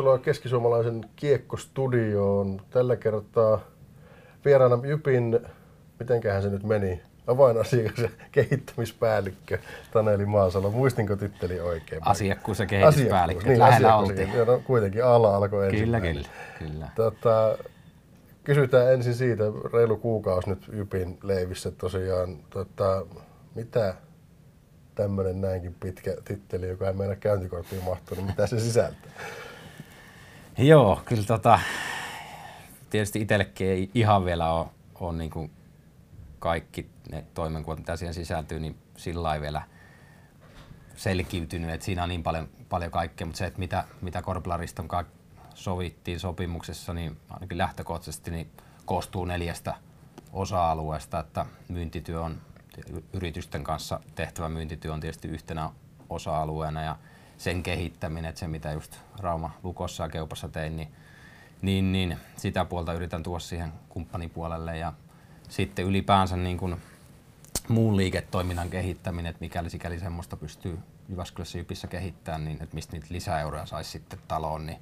[0.00, 2.60] Tervetuloa keskisuomalaisen kiekkostudioon.
[2.70, 3.60] Tällä kertaa
[4.44, 5.40] vieraana Jypin,
[5.98, 9.58] mitenköhän se nyt meni, avainasiakas ja kehittämispäällikkö
[9.92, 10.70] Taneli Maasalo.
[10.70, 12.06] Muistinko titteli oikein?
[12.06, 13.46] Asiakkuus ja kehityspäällikkö.
[13.48, 14.28] Niin, Lähellä oltiin.
[14.46, 15.84] No, kuitenkin alla alkoi ensin.
[15.84, 16.88] Kyllä, kyllä, kyllä.
[16.94, 17.58] Tota,
[18.44, 22.36] kysytään ensin siitä, reilu kuukausi nyt Jypin leivissä tosiaan.
[22.50, 23.06] Tota,
[23.54, 23.94] mitä
[24.94, 29.10] tämmöinen näinkin pitkä titteli, joka ei meidän käyntikorttiin mahtunut, mitä se sisältää?
[30.58, 31.60] Joo, kyllä tota,
[32.90, 34.66] tietysti itsellekin ei ihan vielä ole,
[35.00, 35.50] ole niin kuin
[36.38, 39.62] kaikki ne toimenkuvat, mitä siihen sisältyy, niin sillä lailla vielä
[40.96, 45.12] selkiytynyt, että siinä on niin paljon, paljon kaikkea, mutta se, että mitä, mitä Korplariston kanssa
[45.54, 48.50] sovittiin sopimuksessa, niin ainakin lähtökohtaisesti niin
[48.84, 49.74] koostuu neljästä
[50.32, 52.40] osa-alueesta, että myyntityö on
[53.12, 55.70] yritysten kanssa tehtävä myyntityö on tietysti yhtenä
[56.10, 56.96] osa-alueena ja
[57.40, 60.88] sen kehittäminen, että se mitä just Rauma Lukossa ja Keupassa tein, niin,
[61.62, 64.92] niin, niin sitä puolta yritän tuoda siihen kumppanipuolelle ja
[65.48, 66.76] sitten ylipäänsä niin kuin
[67.68, 70.78] muun liiketoiminnan kehittäminen, että mikäli sikäli semmoista pystyy
[71.08, 74.78] Jyväskylässä Jypissä kehittämään, niin että mistä niitä lisäeuroja saisi sitten taloon, niin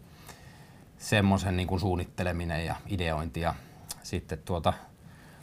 [0.98, 3.54] semmoisen niin kuin suunnitteleminen ja ideointi ja
[4.02, 4.72] sitten tuota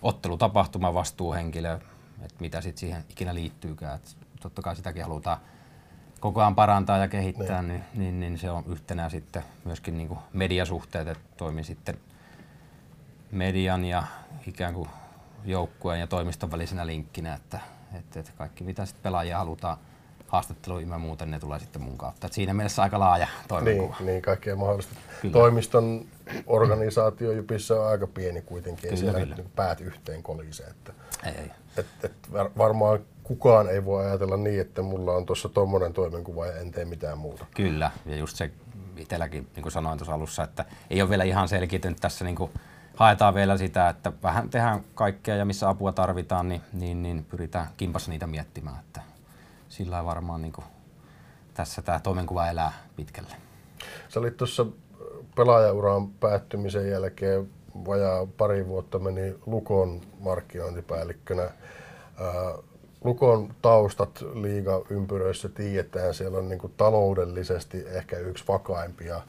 [0.01, 1.79] ottelutapahtuma vastuuhenkilö,
[2.21, 3.95] että mitä sitten siihen ikinä liittyykään.
[3.95, 5.37] Et totta kai sitäkin halutaan
[6.25, 10.19] koko ajan parantaa ja kehittää, niin, niin, niin se on yhtenä sitten myöskin niin kuin
[10.33, 11.97] mediasuhteet, että toimii sitten
[13.31, 14.03] median ja
[14.47, 14.89] ikään kuin
[15.43, 17.59] joukkueen ja toimiston välisenä linkkinä, että,
[17.97, 19.77] että, että kaikki mitä sitten pelaajia halutaan
[20.27, 22.27] haastatteluihin ja muuten, ne tulee sitten mun kautta.
[22.27, 23.95] Et siinä mielessä aika laaja toimenkuva.
[23.99, 24.95] Niin, niin kaikkea mahdollista.
[25.21, 25.33] Kyllä.
[25.33, 26.05] Toimiston
[26.47, 29.35] organisaatio Jypissä on aika pieni kuitenkin, ei Kyllä, siellä kyllä.
[29.35, 30.67] niin päät yhteen kolisee.
[30.67, 30.93] Että,
[31.25, 31.51] Ei, ei.
[31.77, 36.45] et, et var- varmaan kukaan ei voi ajatella niin, että mulla on tuossa tommonen toimenkuva
[36.45, 37.45] ja en tee mitään muuta.
[37.55, 38.51] Kyllä, ja just se
[38.97, 42.51] itselläkin, niin kuin sanoin tuossa alussa, että ei ole vielä ihan selkiytynyt tässä, niin kuin
[42.95, 47.67] haetaan vielä sitä, että vähän tehdään kaikkea ja missä apua tarvitaan, niin, niin, niin pyritään
[47.77, 49.01] kimpassa niitä miettimään, että
[49.69, 50.65] sillä varmaan niin kuin
[51.53, 53.35] tässä tämä toimenkuva elää pitkälle.
[54.09, 54.65] Sä olit tuossa
[55.35, 57.49] pelaajauran päättymisen jälkeen
[57.85, 61.43] vajaa pari vuotta meni Lukon markkinointipäällikkönä.
[61.43, 61.51] Ää,
[63.03, 69.21] Lukon taustat liiga-ympyröissä tiedetään, siellä on niinku taloudellisesti ehkä yksi vakaimpia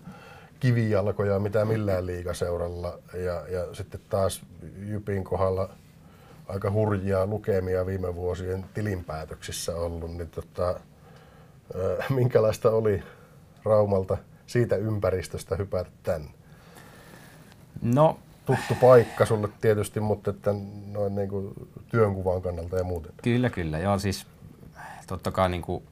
[0.60, 2.98] kivijalkoja, mitä millään liigaseuralla.
[3.14, 4.42] Ja, ja sitten taas
[4.78, 5.68] Jypin kohdalla
[6.48, 10.80] aika hurjia lukemia viime vuosien tilinpäätöksissä ollut, niin tota,
[12.10, 13.02] minkälaista oli
[13.64, 14.16] Raumalta
[14.46, 16.30] siitä ympäristöstä hypätä tänne?
[17.82, 20.50] No, Tuttu paikka sulle tietysti, mutta että
[20.86, 21.52] noin niin kuin
[21.90, 23.12] työnkuvan kannalta ja muuten.
[23.22, 23.78] Kyllä, kyllä.
[23.78, 24.26] Joo, siis
[25.06, 25.84] totta kai niin kuin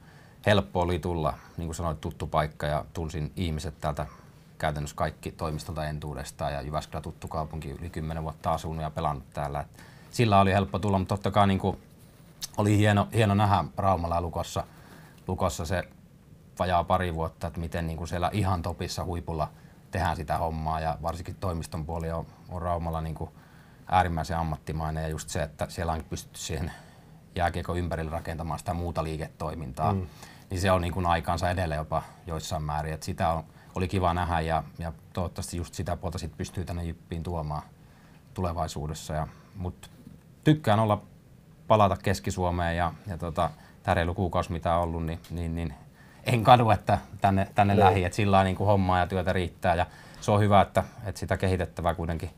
[0.45, 4.05] helppo oli tulla, niin kuin sanoit, tuttu paikka ja tunsin ihmiset täältä
[4.57, 9.59] käytännössä kaikki toimistolta entuudestaan ja Jyväskylä tuttu kaupunki, yli 10 vuotta asunut ja pelannut täällä.
[9.59, 11.77] Et sillä oli helppo tulla, mutta totta kai niin kuin
[12.57, 14.63] oli hieno, hieno nähdä Raumalla Lukossa,
[15.27, 15.83] Lukossa se
[16.59, 19.49] vajaa pari vuotta, että miten niin kuin siellä ihan topissa huipulla
[19.95, 23.29] tehdään sitä hommaa ja varsinkin toimiston puoli on, on Raumalla niin kuin
[23.87, 26.71] äärimmäisen ammattimainen ja just se, että siellä on pystytty siihen
[27.35, 30.07] jääkiekon ympärille rakentamaan sitä muuta liiketoimintaa, mm.
[30.49, 32.93] niin se on niin kuin aikaansa edellä jopa joissain määrin.
[32.93, 33.43] Et sitä on,
[33.75, 37.63] oli kiva nähdä ja, ja toivottavasti just sitä puolta sit pystyy tänne Jyppiin tuomaan
[38.33, 39.13] tulevaisuudessa.
[39.13, 39.91] Ja, mut
[40.43, 41.01] tykkään olla
[41.67, 43.49] palata Keski-Suomeen ja, ja tota,
[43.83, 45.73] tämä reilu kuukausi mitä on ollut, niin, niin, niin
[46.25, 47.85] en kadu, että tänne, tänne Niin.
[47.85, 49.85] lähi, että sillä niin kuin hommaa ja työtä riittää ja
[50.21, 52.29] se on hyvä, että, että sitä kehitettävää kuitenkin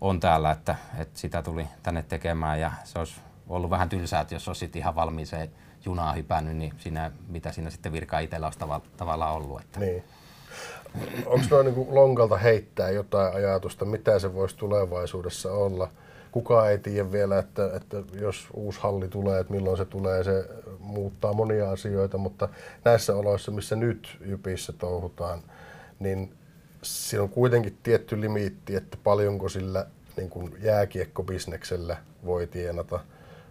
[0.00, 4.34] on täällä, että, että sitä tuli tänne tekemään ja se olisi ollut vähän tylsää, että
[4.34, 5.50] jos olisi ihan valmiiseen
[5.84, 9.60] junaa hypännyt, niin siinä, mitä siinä sitten virka itsellä olisi tava, tavallaan ollut.
[9.60, 9.80] Että.
[9.80, 10.04] Niin.
[11.26, 15.88] Onko noin niin lonkalta heittää jotain ajatusta, mitä se voisi tulevaisuudessa olla?
[16.34, 20.48] Kukaan ei tiedä vielä, että, että jos uusi halli tulee, että milloin se tulee, se
[20.78, 22.48] muuttaa monia asioita, mutta
[22.84, 25.42] näissä oloissa, missä nyt Jypissä touhutaan,
[26.00, 26.32] niin
[26.82, 29.86] siinä on kuitenkin tietty limiitti, että paljonko sillä
[30.16, 33.00] niin kuin jääkiekkobisneksellä voi tienata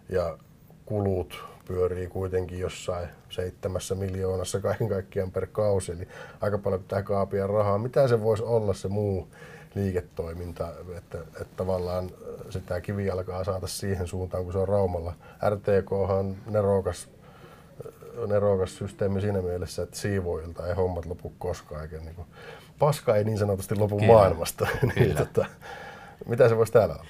[0.10, 0.38] ja
[0.86, 6.08] kulut pyörii kuitenkin jossain seitsemässä miljoonassa kaiken kaikkiaan per kausi, eli
[6.42, 7.78] aika paljon pitää kaapia rahaa.
[7.78, 9.28] Mitä se voisi olla se muu
[9.76, 12.10] liiketoiminta, että, että tavallaan
[12.50, 15.14] sitä kivijalkaa saada siihen suuntaan, kun se on Raumalla.
[15.50, 17.10] RTK on nerokas,
[18.28, 22.28] nerokas systeemi siinä mielessä, että siivoilta ei hommat lopu koskaan, eikä niin kuin,
[22.80, 24.14] paska ei niin sanotusti lopu Kyllä.
[24.14, 24.68] maailmasta.
[24.96, 25.46] niin, tota,
[26.28, 27.06] mitä se voisi täällä olla?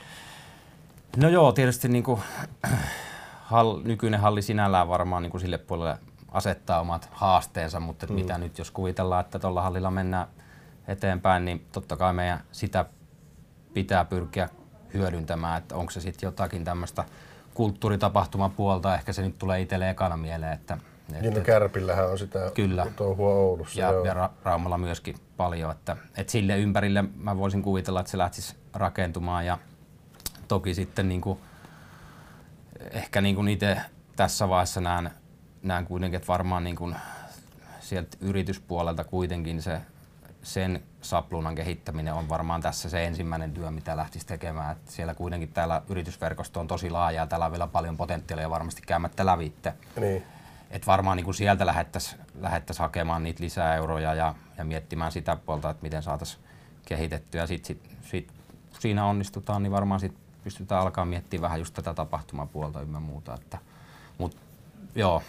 [1.18, 2.22] No joo, tietysti niin kuin,
[3.52, 5.98] hall, nykyinen halli sinällään varmaan niin kuin sille puolelle
[6.32, 8.14] asettaa omat haasteensa, mutta mm.
[8.14, 10.28] mitä nyt jos kuvitellaan, että tuolla hallilla mennään
[10.88, 12.86] eteenpäin, niin totta kai meidän sitä
[13.74, 14.50] pitää pyrkiä
[14.94, 17.04] hyödyntämään, että onko se sitten jotakin tämmöistä
[17.54, 20.78] kulttuuritapahtumapuolta, ehkä se nyt tulee itselle ekana mieleen, että
[21.22, 22.88] niin, no Kärpillähän on sitä kyllä.
[22.96, 23.80] touhua Oulussa.
[23.80, 24.06] Ja, joo.
[24.06, 28.56] ja Ra- Raumalla myöskin paljon, että, että sille ympärille mä voisin kuvitella, että se lähtisi
[28.74, 29.58] rakentumaan ja
[30.48, 31.40] toki sitten niin kuin,
[32.92, 33.78] ehkä niin kuin itse
[34.16, 35.12] tässä vaiheessa näen,
[35.62, 36.96] näen kuitenkin, että varmaan niin kuin
[37.80, 39.82] sieltä yrityspuolelta kuitenkin se
[40.44, 44.72] sen sapluunan kehittäminen on varmaan tässä se ensimmäinen työ, mitä lähtisi tekemään.
[44.72, 48.82] Et siellä kuitenkin täällä yritysverkosto on tosi laaja ja täällä on vielä paljon potentiaalia varmasti
[48.82, 49.74] käymättä lävitte.
[50.00, 50.24] Niin.
[50.72, 55.36] Et varmaan niin kuin sieltä lähettäisiin lähettäisi hakemaan niitä lisää euroja ja, ja miettimään sitä
[55.36, 56.44] puolta, että miten saataisiin
[56.86, 57.48] kehitettyä.
[57.48, 58.32] Sitten sit, sit,
[58.80, 60.14] siinä onnistutaan, niin varmaan sit
[60.44, 63.34] pystytään alkaa miettimään vähän just tätä tapahtumapuolta ynnä muuta.
[63.34, 63.58] Että,
[64.18, 64.38] mut,
[64.96, 65.24] joo,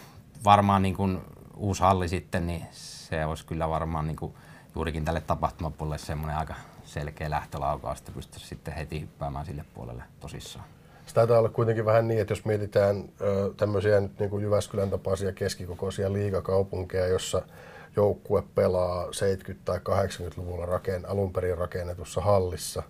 [0.44, 1.20] varmaan niin kuin
[1.56, 4.34] uusi halli sitten, niin se olisi kyllä varmaan niin kuin
[4.74, 6.54] juurikin tälle tapahtumapuolelle semmoinen aika
[6.84, 10.64] selkeä lähtölaukaus, että pystyisi sitten heti hyppäämään sille puolelle tosissaan.
[11.06, 13.04] Se taitaa olla kuitenkin vähän niin, että jos mietitään
[13.56, 17.42] tämmöisiä nyt niin kuin Jyväskylän tapaisia keskikokoisia liigakaupunkeja, jossa
[17.96, 19.08] joukkue pelaa 70-
[19.64, 22.82] tai 80-luvulla raken, alun perin rakennetussa hallissa,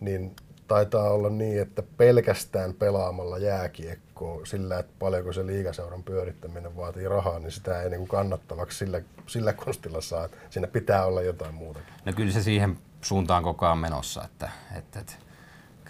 [0.00, 0.36] niin
[0.68, 4.11] taitaa olla niin, että pelkästään pelaamalla jääkiekkoa
[4.44, 9.52] sillä, että paljonko se liigaseuran pyörittäminen vaatii rahaa, niin sitä ei niin kannattavaksi sillä, sillä
[9.52, 10.28] konstilla saa.
[10.50, 11.94] Siinä pitää olla jotain muutakin.
[12.04, 15.12] No kyllä se siihen suuntaan koko ajan menossa, että, että, että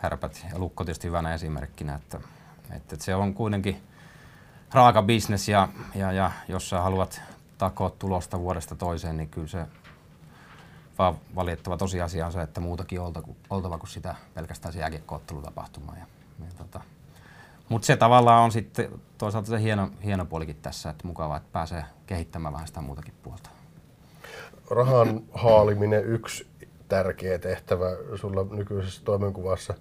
[0.02, 2.20] kärpät ja lukko tietysti hyvänä esimerkkinä, että,
[2.76, 3.82] että, että se on kuitenkin
[4.72, 7.20] raaka bisnes ja, ja, ja jos sä haluat
[7.58, 9.66] takoa tulosta vuodesta toiseen, niin kyllä se
[10.98, 13.00] vaan valitettava tosiasia on se, että muutakin
[13.50, 15.92] oltava, kuin sitä pelkästään se jääkiekkoottelutapahtuma.
[15.96, 16.06] Ja,
[16.40, 16.80] ja tota.
[17.72, 18.88] Mutta se tavallaan on sitten
[19.18, 23.50] toisaalta se hieno, hieno puolikin tässä, että mukavaa, että pääsee kehittämään vähän sitä muutakin puolta.
[24.70, 26.46] Rahan haaliminen yksi
[26.88, 29.74] tärkeä tehtävä sulla nykyisessä toimenkuvassa.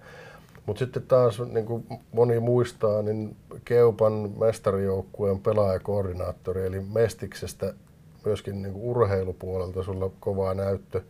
[0.66, 7.74] Mutta sitten taas, niin kuin moni muistaa, niin Keupan mestarijoukkueen pelaajakoordinaattori, eli Mestiksestä
[8.24, 11.02] myöskin niin kuin urheilupuolelta sulla kovaa näyttö.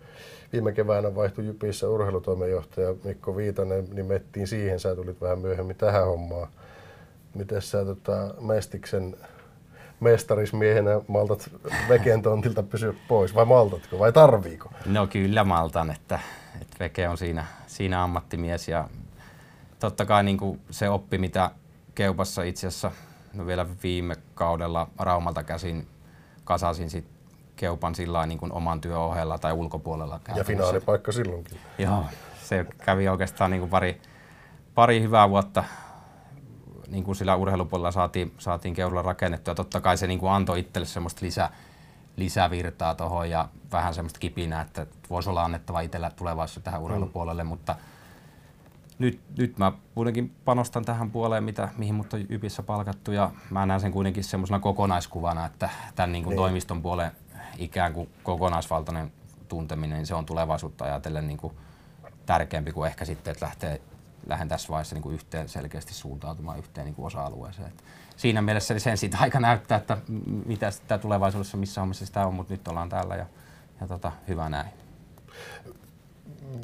[0.52, 6.48] Viime keväänä vaihtui Jypissä urheilutoimenjohtaja Mikko Viitanen, nimettiin siihen, sä tulit vähän myöhemmin tähän hommaan.
[7.34, 9.16] Miten sä tota, Mestiksen
[10.00, 11.50] mestarismiehenä maltat
[11.88, 14.70] Veken tontilta pysyä pois, vai maltatko, vai tarviiko?
[14.86, 16.18] No kyllä maltan, että,
[16.60, 18.88] että Veke on siinä, siinä ammattimies ja
[19.78, 21.50] totta kai niin kuin se oppi, mitä
[21.94, 22.90] Keupassa itse asiassa
[23.34, 25.86] no vielä viime kaudella Raumalta käsin
[26.44, 27.04] kasasin sit
[27.56, 30.20] Keupan sillä niin kuin oman työn ohella tai ulkopuolella.
[30.34, 31.58] Ja finaalipaikka silloinkin.
[31.78, 32.04] Joo,
[32.42, 34.00] se kävi oikeastaan niin kuin pari,
[34.74, 35.64] pari hyvää vuotta
[36.92, 39.54] niin kuin sillä urheilupuolella saatiin, saatiin Keulalla rakennettua.
[39.54, 41.50] Totta kai se niin kuin antoi itselle semmoista lisä,
[42.16, 46.84] lisävirtaa tuohon ja vähän semmoista kipinää, että voisi olla annettava itsellä tulevaisuudessa tähän mm.
[46.84, 47.48] urheilupuolelle, mm.
[47.48, 47.76] mutta
[48.98, 53.66] nyt, nyt mä kuitenkin panostan tähän puoleen, mitä, mihin mut on Ypissä palkattu ja mä
[53.66, 56.38] näen sen kuitenkin semmoisena kokonaiskuvana, että tämän niin kuin niin.
[56.38, 57.12] toimiston puolen
[57.58, 59.12] ikään kuin kokonaisvaltainen
[59.48, 61.54] tunteminen, niin se on tulevaisuutta ajatellen niin kuin
[62.26, 63.80] tärkeämpi kuin ehkä sitten, että lähtee
[64.26, 67.68] lähden tässä vaiheessa niin kuin yhteen selkeästi suuntautumaan yhteen niin kuin osa-alueeseen.
[67.68, 67.84] Et
[68.16, 69.96] siinä mielessä sen siitä aika näyttää, että
[70.46, 73.26] mitä sitä tulevaisuudessa, missä hommissa sitä on, mutta nyt ollaan täällä ja,
[73.80, 74.68] ja tota, hyvä näin.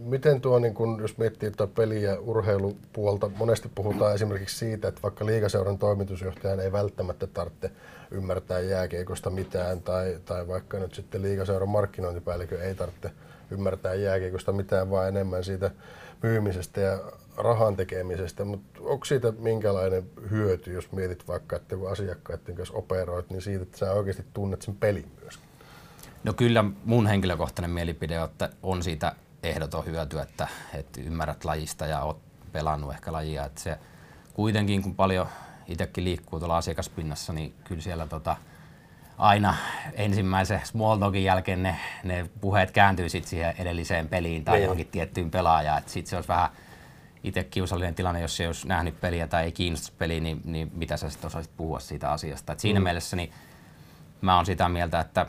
[0.05, 5.03] Miten tuo, niin kun, jos miettii tuota peli- ja urheilupuolta, monesti puhutaan esimerkiksi siitä, että
[5.03, 7.71] vaikka liigaseuran toimitusjohtajan ei välttämättä tarvitse
[8.11, 13.11] ymmärtää jääkiekosta mitään, tai, tai vaikka nyt sitten liigaseuran markkinointipäällikö ei tarvitse
[13.51, 15.71] ymmärtää jääkiekosta mitään, vaan enemmän siitä
[16.23, 16.99] myymisestä ja
[17.39, 23.31] rahan tekemisestä, mutta onko siitä minkälainen hyöty, jos mietit vaikka, että kun asiakkaiden kanssa operoit,
[23.31, 25.49] niin siitä, että sä oikeasti tunnet sen pelin myöskin?
[26.25, 31.87] No kyllä mun henkilökohtainen mielipide on, että on siitä ehdoton hyöty, että, että ymmärrät lajista
[31.87, 32.19] ja oot
[32.53, 33.45] pelannut ehkä lajia.
[33.45, 33.79] Että se
[34.35, 35.27] kuitenkin, kun paljon
[35.67, 38.37] itsekin liikkuu tuolla asiakaspinnassa, niin kyllä siellä tota,
[39.19, 39.55] aina
[39.93, 44.63] ensimmäisen small talkin jälkeen ne, ne puheet kääntyy sit siihen edelliseen peliin tai niin.
[44.63, 45.83] johonkin tiettyyn pelaajaan.
[45.87, 46.51] Sitten se olisi vähän
[47.25, 50.97] itse kiusallinen tilanne, jos ei olisi nähnyt peliä tai ei kiinnosta peliä, niin, niin mitä
[50.97, 52.53] sä sitten osaisit puhua siitä asiasta.
[52.53, 52.85] Et siinä mm.
[52.85, 53.33] mielessä niin
[54.21, 55.27] mä oon sitä mieltä, että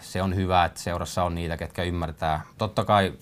[0.00, 2.40] se on hyvä, että seurassa on niitä, ketkä ymmärtää.
[2.58, 3.12] Totta kai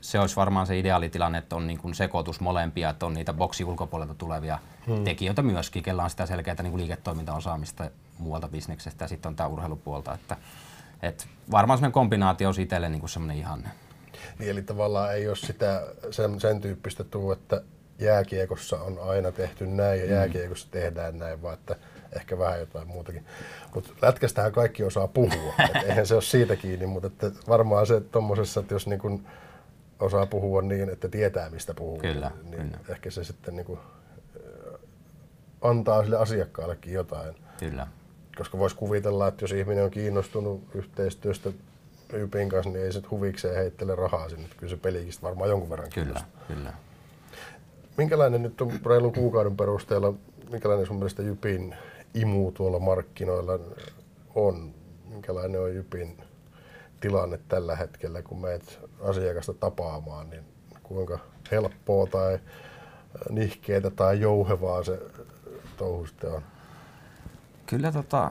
[0.00, 3.64] se olisi varmaan se ideaalitilanne, että on niin kuin sekoitus molempia, että on niitä boksi
[3.64, 5.04] ulkopuolelta tulevia hmm.
[5.04, 9.48] tekijöitä myöskin, kellä on sitä selkeää niin kuin liiketoimintaosaamista muualta bisneksestä ja sitten on tämä
[9.48, 10.14] urheilupuolta.
[10.14, 10.36] Että,
[11.02, 13.68] että varmaan sellainen kombinaatio olisi itselle niin kuin semmoinen ihanne.
[14.38, 17.62] Niin, eli tavallaan ei ole sitä, sen, sen tyyppistä tuu, että
[17.98, 20.12] jääkiekossa on aina tehty näin ja mm.
[20.12, 21.76] jääkiekossa tehdään näin, vaan että
[22.12, 23.26] ehkä vähän jotain muutakin.
[23.74, 28.00] Mutta lätkästähän kaikki osaa puhua, et eihän se ole siitä kiinni, mutta että varmaan se
[28.00, 29.26] tuommoisessa, että jos niin kun
[30.00, 32.78] osaa puhua niin, että tietää mistä puhuu, Kyllä, niin kyllä.
[32.88, 33.78] ehkä se sitten niin kun,
[35.60, 37.34] antaa sille asiakkaallekin jotain.
[37.58, 37.86] Kyllä.
[38.36, 41.50] Koska voisi kuvitella, että jos ihminen on kiinnostunut yhteistyöstä
[42.12, 44.48] Ypin kanssa, niin ei se huvikseen heittele rahaa sinne.
[44.56, 46.44] Kyllä se pelikin varmaan jonkun verran Kyllä, kiinnostaa.
[46.48, 46.72] kyllä.
[47.96, 50.14] Minkälainen nyt on reilun kuukauden perusteella,
[50.50, 51.74] minkälainen sun mielestä Jypin
[52.14, 53.58] imu tuolla markkinoilla
[54.34, 54.74] on?
[55.08, 56.22] Minkälainen on Jypin
[57.00, 60.44] tilanne tällä hetkellä, kun meet asiakasta tapaamaan, niin
[60.82, 61.18] kuinka
[61.50, 62.38] helppoa tai
[63.30, 64.98] nihkeetä tai jouhevaa se
[65.76, 66.42] touhu sitten on?
[67.66, 68.30] Kyllä, tota,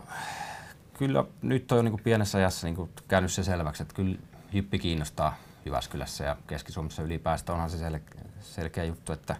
[0.98, 4.18] kyllä nyt on jo niin pienessä ajassa niin käynyt se selväksi, että kyllä
[4.54, 5.36] Jyppi kiinnostaa
[5.66, 7.54] Jyväskylässä ja Keski-Suomessa ylipäästä.
[7.54, 9.36] Onhan se sel- selkeä juttu, että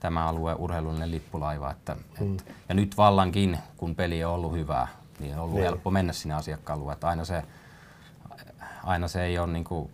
[0.00, 1.70] tämä alue on urheilullinen lippulaiva.
[1.70, 2.34] Että, mm.
[2.36, 4.88] et, ja nyt vallankin, kun peli on ollut hyvää,
[5.20, 5.64] niin on ollut Niin.
[5.64, 6.92] helppo mennä sinne asiakkaalueen.
[6.92, 7.42] Että aina se,
[8.84, 9.90] aina se ei ole niin kuin,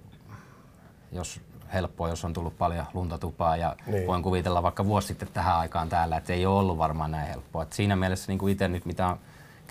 [1.12, 1.40] jos
[1.72, 4.06] helppoa, jos on tullut paljon lunta tupaa ja Niin.
[4.06, 7.62] voin kuvitella vaikka vuosi sitten tähän aikaan täällä, että ei ole ollut varmaan näin helppoa.
[7.62, 9.18] Et siinä mielessä niin kuin itse nyt, mitä on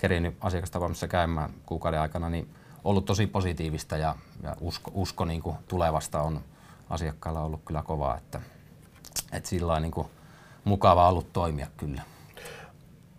[0.02, 2.48] kerinyt asiakastapaamissa käymään kuukauden aikana, niin
[2.84, 6.40] ollut tosi positiivista ja, ja usko, usko niin kuin tulevasta on
[6.90, 8.40] asiakkailla ollut kyllä kovaa, että,
[9.32, 10.06] että sillä niin kuin
[10.64, 12.02] mukava ollut toimia kyllä.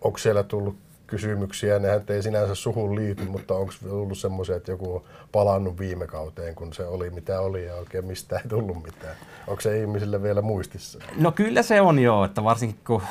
[0.00, 0.76] Onko siellä tullut
[1.06, 6.06] kysymyksiä, nehän ei sinänsä suhun liity, mutta onko ollut semmoisia, että joku on palannut viime
[6.06, 9.16] kauteen, kun se oli mitä oli ja oikein mistä ei tullut mitään?
[9.46, 10.98] Onko se ihmisille vielä muistissa?
[11.16, 13.02] No kyllä se on joo, että varsinkin kun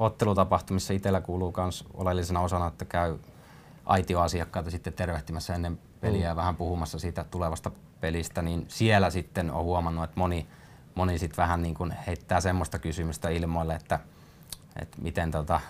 [0.00, 3.18] ottelutapahtumissa itsellä kuuluu myös oleellisena osana, että käy
[3.86, 9.64] aitioasiakkaita sitten tervehtimässä ennen peliä ja vähän puhumassa siitä tulevasta pelistä, niin siellä sitten on
[9.64, 10.46] huomannut, että moni,
[10.94, 14.00] moni sitten vähän niin kuin heittää semmoista kysymystä ilmoille, että,
[14.82, 15.60] että miten tota,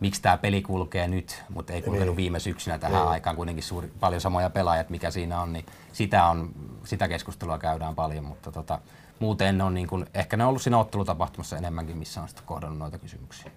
[0.00, 2.16] miksi tämä peli kulkee nyt, mutta ei kulkenut Niin.
[2.16, 3.08] viime syksynä tähän Niin.
[3.10, 6.50] aikaan kuitenkin suuri, paljon samoja pelaajat, mikä siinä on, niin sitä, on,
[6.84, 8.78] sitä keskustelua käydään paljon, mutta tota,
[9.18, 12.46] muuten ne on niin kuin, ehkä ne on ollut siinä ottelutapahtumassa enemmänkin, missä on sitten
[12.46, 13.50] kohdannut noita kysymyksiä.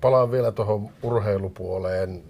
[0.00, 2.22] Palaan vielä tuohon urheilupuoleen.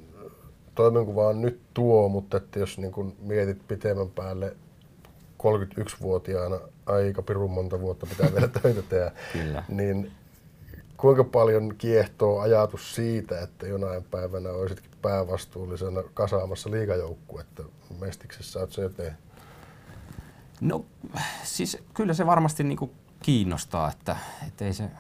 [0.75, 4.57] Toimenkuva on nyt tuo, mutta että jos niin kun mietit pitemmän päälle
[5.43, 9.65] 31-vuotiaana aika pirun monta vuotta pitää vielä töitä tehdä, Kyllä.
[9.69, 10.13] niin
[10.97, 17.63] kuinka paljon kiehtoo ajatus siitä, että jonain päivänä olisitkin päävastuullisena kasaamassa liigajoukkuetta
[18.01, 19.19] Mestiksessä, oot se jo tehnyt?
[20.61, 20.85] No
[21.43, 22.91] siis kyllä se varmasti niin kuin
[23.23, 24.17] kiinnostaa, että,
[24.49, 24.91] että ei, se,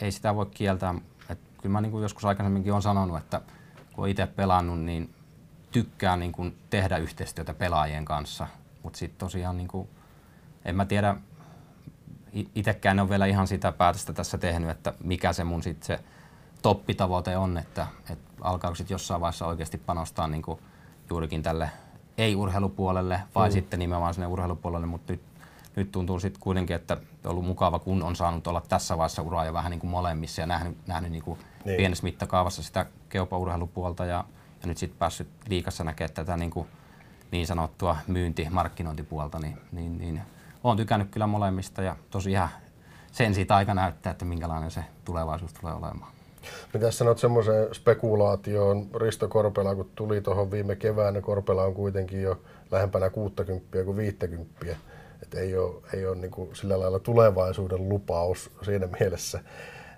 [0.00, 0.94] ei sitä voi kieltää.
[1.28, 3.40] Et kyllä mä niin kuin joskus aikaisemminkin olen sanonut, että
[3.92, 5.14] kun itse pelannut, niin
[5.70, 8.46] tykkään niin kuin tehdä yhteistyötä pelaajien kanssa.
[8.82, 9.88] Mutta sitten tosiaan, niin kuin,
[10.64, 11.16] en mä tiedä,
[12.54, 16.04] itsekään en ole vielä ihan sitä päätöstä tässä tehnyt, että mikä se mun sitten se
[16.62, 20.60] toppitavoite on, että, että alkaako sitten jossain vaiheessa oikeasti panostaa niin kuin
[21.10, 21.70] juurikin tälle
[22.18, 23.52] ei-urheilupuolelle vai mm.
[23.52, 25.20] sitten nimenomaan sinne urheilupuolelle, mutta nyt,
[25.76, 29.44] nyt tuntuu sitten kuitenkin, että on ollut mukava, kun on saanut olla tässä vaiheessa uraa
[29.44, 31.66] jo vähän niin kuin molemmissa ja nähnyt, nähnyt niin kuin Niin.
[31.66, 31.76] niin.
[31.76, 34.24] pienessä mittakaavassa sitä keopaurheilupuolta ja,
[34.62, 36.68] ja nyt sitten päässyt liikassa näkemään tätä niin, kuin
[37.30, 40.20] niin sanottua myynti- markkinointipuolta, niin, niin, niin
[40.64, 42.48] olen tykännyt kyllä molemmista ja tosiaan
[43.12, 46.12] sen siitä aika näyttää, että minkälainen se tulevaisuus tulee olemaan.
[46.74, 52.40] Mitä sanot semmoiseen spekulaatioon, Risto Korpela, kun tuli tuohon viime keväänä, Korpela on kuitenkin jo
[52.70, 54.76] lähempänä 60 kuin 50.
[55.22, 59.40] Että ei ole, ei ole niin kuin sillä lailla tulevaisuuden lupaus siinä mielessä.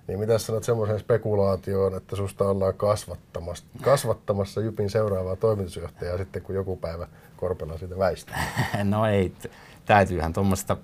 [0.06, 6.54] Niin mitä sanot semmoiseen spekulaatioon, että susta ollaan kasvattamassa, kasvattamassa Jypin seuraavaa toimitusjohtajaa sitten, kun
[6.54, 8.44] joku päivä Korpela siitä väistää?
[8.84, 9.32] No ei,
[9.84, 10.76] täytyyhän tuommoista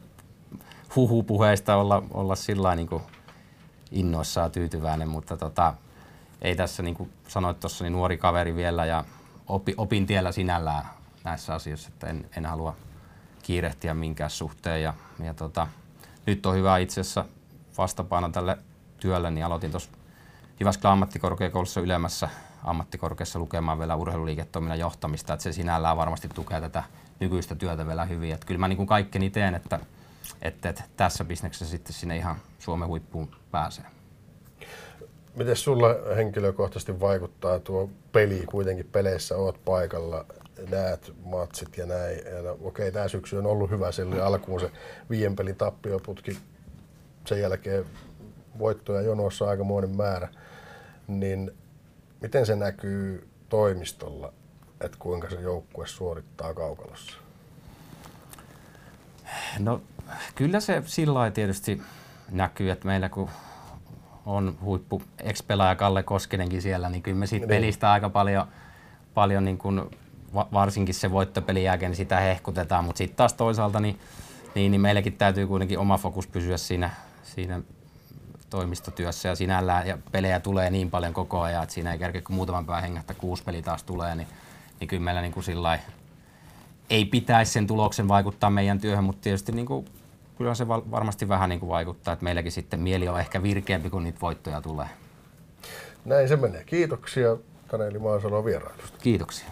[0.96, 2.88] huhupuheista olla, olla sillä niin
[3.98, 5.74] innoissaan tyytyväinen, mutta tota,
[6.42, 9.04] ei tässä niin kuin sanoit tuossa, niin nuori kaveri vielä ja
[9.46, 10.84] opi, opin tiellä sinällään
[11.24, 12.76] näissä asioissa, että en, en halua
[13.42, 14.82] kiirehtiä minkään suhteen.
[14.82, 15.66] Ja, ja tota,
[16.26, 17.24] nyt on hyvä itse asiassa
[17.78, 18.58] vastapaino tälle
[19.00, 19.90] työlle, niin aloitin tuossa
[20.60, 22.28] Jyväskylän ammattikorkeakoulussa ylemmässä
[22.64, 26.82] ammattikorkeassa lukemaan vielä urheiluliiketoiminnan johtamista, että se sinällään varmasti tukee tätä
[27.20, 28.34] nykyistä työtä vielä hyvin.
[28.34, 29.80] Että kyllä mä niin kuin kaikkeni teen, että,
[30.42, 33.84] että, että tässä bisneksessä sitten sinne ihan Suomen huippuun pääsee.
[35.34, 38.44] Miten sulle henkilökohtaisesti vaikuttaa tuo peli?
[38.46, 40.26] Kuitenkin peleissä oot paikalla,
[40.70, 42.18] näet matsit ja näin.
[42.24, 43.86] Ja no, okei, tämä syksy on ollut hyvä.
[44.06, 44.70] Oli alkuun se
[45.10, 46.38] viien pelin tappioputki.
[47.26, 47.84] Sen jälkeen
[48.58, 50.28] voittoja jonossa aikamoinen määrä.
[51.08, 51.52] Niin
[52.20, 54.32] miten se näkyy toimistolla,
[54.80, 57.16] että kuinka se joukkue suorittaa kaukalossa?
[59.58, 59.80] No
[60.34, 61.82] kyllä se sillä lailla tietysti
[62.30, 63.28] näkyy, että meillä kun
[64.26, 67.48] on huippu ex-pelaaja Kalle Koskenenkin siellä, niin kyllä me siitä niin.
[67.48, 68.46] pelistä aika paljon,
[69.14, 69.82] paljon niin kuin,
[70.34, 73.98] varsinkin se voittopelin jälkeen niin sitä hehkutetaan, mutta sitten taas toisaalta niin,
[74.54, 76.90] niin, niin meilläkin täytyy kuitenkin oma fokus pysyä siinä,
[77.22, 77.60] siinä
[78.50, 82.36] toimistotyössä ja sinällään ja pelejä tulee niin paljon koko ajan, että siinä ei kerkeä kun
[82.36, 84.28] muutaman päivän hengähtää kuusi peli taas tulee, niin,
[84.80, 85.78] niin kyllä meillä niin kuin sillai,
[86.90, 89.84] ei pitäisi sen tuloksen vaikuttaa meidän työhön, mutta tietysti niin kuin,
[90.38, 94.04] kyllä se varmasti vähän niin kuin vaikuttaa, että meilläkin sitten mieli on ehkä virkeämpi, kun
[94.04, 94.88] niitä voittoja tulee.
[96.04, 96.64] Näin se menee.
[96.64, 97.36] Kiitoksia
[97.68, 98.98] Taneli Maasalo vierailusta.
[99.02, 99.48] Kiitoksia.